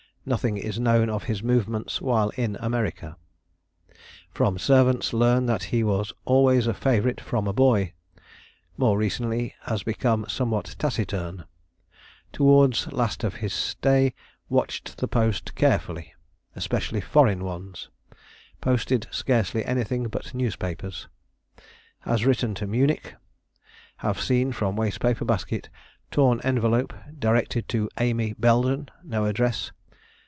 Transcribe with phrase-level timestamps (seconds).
[0.23, 3.17] Nothing is known of his movements while in America.
[4.29, 7.93] "From servants learn that he was always a favorite from a boy.
[8.77, 11.45] More recently has become somewhat taciturn.
[12.31, 14.13] Toward last of his stay
[14.47, 16.13] watched the post carefully,
[16.55, 17.89] especially foreign ones.
[18.61, 21.07] Posted scarcely anything but newspapers.
[22.01, 23.15] Has written to Munich.
[23.97, 25.69] Have seen, from waste paper basket,
[26.11, 29.71] torn envelope directed to Amy Belden, no address.